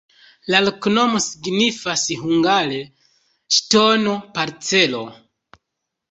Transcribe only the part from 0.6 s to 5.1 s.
loknomo signifas hungare ŝtono-parcelo.